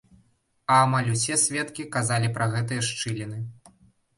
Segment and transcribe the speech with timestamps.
[0.75, 3.39] А амаль усе сведкі казалі пра гэтыя шчыліны.